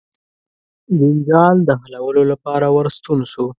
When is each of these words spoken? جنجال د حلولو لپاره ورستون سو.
جنجال 0.99 1.55
د 1.65 1.69
حلولو 1.81 2.23
لپاره 2.31 2.67
ورستون 2.77 3.19
سو. 3.33 3.45